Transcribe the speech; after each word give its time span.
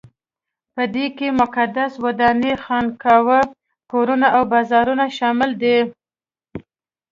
په 0.75 0.83
دې 0.95 1.05
کې 1.17 1.27
مقدسې 1.41 1.97
ودانۍ، 2.03 2.53
خانقاوې، 2.63 3.41
کورونه 3.91 4.27
او 4.35 4.41
بازارونه 4.53 5.05
شامل 5.17 5.51
دي. 5.61 5.77